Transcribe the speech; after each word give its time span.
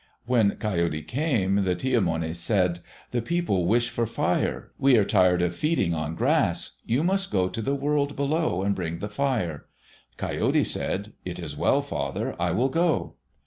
When 0.25 0.55
Coyote 0.55 1.03
came, 1.03 1.63
the 1.63 1.75
Ti 1.75 1.91
amoni 1.93 2.35
said, 2.35 2.79
"The 3.11 3.21
people 3.21 3.67
wish 3.67 3.91
for 3.91 4.07
fire. 4.07 4.71
We 4.79 4.97
are 4.97 5.05
tired 5.05 5.43
of 5.43 5.53
feeding 5.53 5.93
on 5.93 6.15
grass. 6.15 6.77
You 6.83 7.03
must 7.03 7.29
go 7.29 7.47
to 7.49 7.61
the 7.61 7.75
world 7.75 8.15
below 8.15 8.63
and 8.63 8.73
bring 8.73 8.97
the 8.97 9.09
fire." 9.09 9.67
Coyote 10.17 10.63
said, 10.63 11.13
"It 11.23 11.37
is 11.37 11.55
well, 11.55 11.83
father. 11.83 12.35
I 12.39 12.49
will 12.49 12.69
go." 12.69 13.13